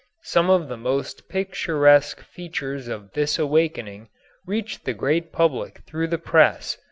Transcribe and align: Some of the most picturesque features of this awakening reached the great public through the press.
Some 0.23 0.49
of 0.49 0.67
the 0.67 0.77
most 0.77 1.29
picturesque 1.29 2.21
features 2.23 2.87
of 2.87 3.11
this 3.11 3.37
awakening 3.37 4.09
reached 4.47 4.83
the 4.85 4.95
great 4.95 5.31
public 5.31 5.83
through 5.85 6.07
the 6.07 6.17
press. 6.17 6.79